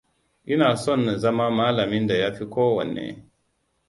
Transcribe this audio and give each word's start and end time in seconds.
Ina 0.45 0.77
son 0.77 1.05
na 1.05 1.17
zama 1.17 1.49
malamin 1.51 2.07
da 2.07 2.13
ya 2.17 2.31
fi 2.31 2.45
ko 2.45 2.75
wanne. 2.75 3.25